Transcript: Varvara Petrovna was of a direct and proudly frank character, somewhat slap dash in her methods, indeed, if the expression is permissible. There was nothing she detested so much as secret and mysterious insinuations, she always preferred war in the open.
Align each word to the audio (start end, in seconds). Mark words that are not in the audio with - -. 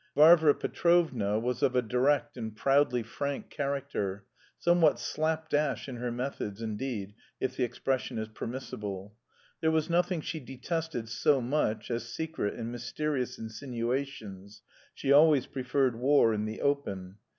Varvara 0.15 0.55
Petrovna 0.55 1.37
was 1.37 1.61
of 1.61 1.75
a 1.75 1.81
direct 1.83 2.35
and 2.35 2.55
proudly 2.55 3.03
frank 3.03 3.51
character, 3.51 4.25
somewhat 4.57 4.99
slap 4.99 5.47
dash 5.47 5.87
in 5.87 5.97
her 5.97 6.11
methods, 6.11 6.59
indeed, 6.59 7.13
if 7.39 7.55
the 7.55 7.63
expression 7.63 8.17
is 8.17 8.27
permissible. 8.27 9.13
There 9.59 9.69
was 9.69 9.91
nothing 9.91 10.21
she 10.21 10.39
detested 10.39 11.07
so 11.07 11.39
much 11.39 11.91
as 11.91 12.09
secret 12.09 12.55
and 12.55 12.71
mysterious 12.71 13.37
insinuations, 13.37 14.63
she 14.95 15.11
always 15.11 15.45
preferred 15.45 15.95
war 15.99 16.33
in 16.33 16.45
the 16.45 16.61
open. 16.61 17.17